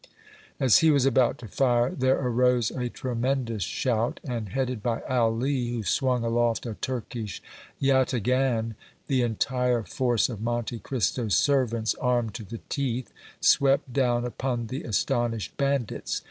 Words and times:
As 0.59 0.79
he 0.79 0.89
was 0.89 1.05
about 1.05 1.37
to 1.37 1.47
fire, 1.47 1.91
there 1.91 2.17
arose 2.17 2.71
a 2.71 2.89
tremendous 2.89 3.61
shout, 3.61 4.19
and, 4.23 4.49
headed 4.49 4.81
by 4.81 5.01
Ali, 5.01 5.67
who 5.69 5.83
swung 5.83 6.23
aloft 6.23 6.65
a 6.65 6.73
Turkish 6.73 7.39
yataghan, 7.79 8.73
the 9.05 9.21
entire 9.21 9.83
force 9.83 10.27
of 10.27 10.41
Monte 10.41 10.79
Cristo's 10.79 11.35
servants, 11.35 11.93
armed 12.01 12.33
to 12.33 12.43
the 12.43 12.61
teeth, 12.67 13.13
swept 13.41 13.93
down 13.93 14.25
upon 14.25 14.65
the 14.73 14.81
astonished 14.81 15.55
bandits. 15.57 16.19